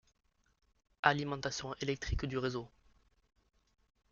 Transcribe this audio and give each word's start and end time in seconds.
Alimentation 1.03 1.75
électrique 1.75 2.25
du 2.25 2.39
réseau. 2.39 2.67